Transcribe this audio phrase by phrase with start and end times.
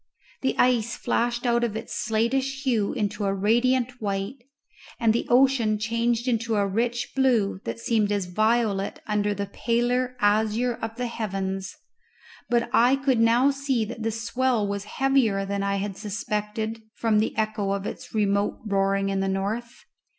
[0.41, 4.37] The ice flashed out of its slatish hue into a radiant white,
[4.99, 10.73] the ocean changed into a rich blue that seemed as violet under the paler azure
[10.81, 11.75] of the heavens;
[12.49, 17.19] but I could now see that the swell was heavier than I had suspected from
[17.19, 19.85] the echo of its remote roaring in the north.